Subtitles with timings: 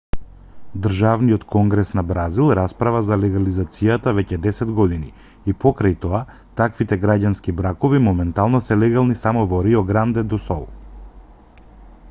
[0.83, 5.09] државниот конгрес на бразил расправа за легализацијата веќе десет години
[5.53, 6.21] и покрај тоа
[6.61, 10.65] таквите граѓански бракови моментално се легални само во рио гранде до сул